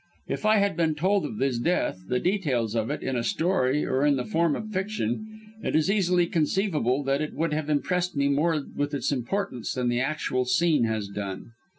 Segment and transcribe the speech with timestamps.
[0.27, 3.85] If I had been told of his death the details of it, in a story
[3.85, 8.17] or in the form of fiction it is easily conceivable that it would have impressed
[8.17, 11.51] me more with its importance than the actual scene has done.